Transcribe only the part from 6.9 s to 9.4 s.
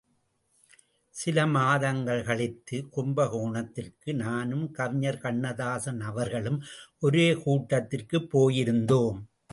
ஒரு கூட்டத்திற்குப் போயிருந்தோம்.